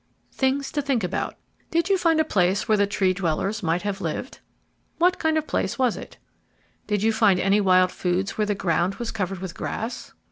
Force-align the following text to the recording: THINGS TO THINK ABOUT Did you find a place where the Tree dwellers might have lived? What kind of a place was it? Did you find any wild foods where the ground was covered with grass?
THINGS 0.31 0.71
TO 0.71 0.81
THINK 0.81 1.03
ABOUT 1.03 1.37
Did 1.69 1.87
you 1.87 1.95
find 1.95 2.19
a 2.19 2.23
place 2.23 2.67
where 2.67 2.75
the 2.75 2.87
Tree 2.87 3.13
dwellers 3.13 3.61
might 3.61 3.83
have 3.83 4.01
lived? 4.01 4.39
What 4.97 5.19
kind 5.19 5.37
of 5.37 5.43
a 5.43 5.45
place 5.45 5.77
was 5.77 5.95
it? 5.95 6.17
Did 6.87 7.03
you 7.03 7.13
find 7.13 7.39
any 7.39 7.61
wild 7.61 7.91
foods 7.91 8.35
where 8.35 8.47
the 8.47 8.55
ground 8.55 8.95
was 8.95 9.11
covered 9.11 9.37
with 9.37 9.53
grass? 9.53 10.13